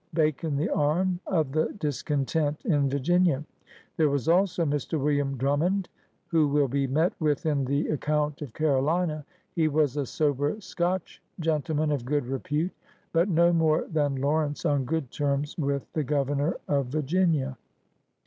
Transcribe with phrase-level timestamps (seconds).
[0.15, 3.45] Bacon the arm, of the discontent in Virginia.
[3.97, 4.99] There was also Mr.
[4.99, 5.89] WiUiam Drummond,
[6.25, 9.23] who will be met with in the account of Carolina.
[9.53, 12.71] He was a"" sober Scotch gentleman of good repute
[13.13, 17.55] "—but no more than Lawrence on good terms with the Governor of Virginia.